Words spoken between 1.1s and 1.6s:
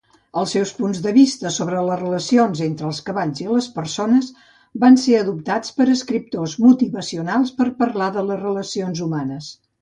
vista